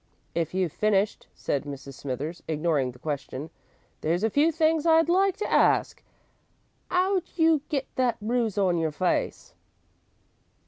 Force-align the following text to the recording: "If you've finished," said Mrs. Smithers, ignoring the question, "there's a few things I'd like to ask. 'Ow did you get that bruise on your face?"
"If 0.33 0.55
you've 0.55 0.71
finished," 0.73 1.27
said 1.35 1.63
Mrs. 1.63 1.93
Smithers, 1.93 2.41
ignoring 2.47 2.89
the 2.91 2.97
question, 2.97 3.51
"there's 4.01 4.23
a 4.23 4.31
few 4.31 4.51
things 4.51 4.87
I'd 4.87 5.09
like 5.09 5.37
to 5.37 5.51
ask. 5.51 6.01
'Ow 6.89 7.19
did 7.23 7.37
you 7.37 7.61
get 7.69 7.85
that 7.97 8.19
bruise 8.19 8.57
on 8.57 8.79
your 8.79 8.89
face?" 8.91 9.53